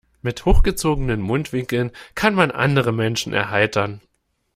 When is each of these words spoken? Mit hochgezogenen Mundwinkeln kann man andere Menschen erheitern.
Mit 0.23 0.45
hochgezogenen 0.45 1.21
Mundwinkeln 1.21 1.91
kann 2.15 2.33
man 2.33 2.49
andere 2.49 2.91
Menschen 2.91 3.33
erheitern. 3.33 4.01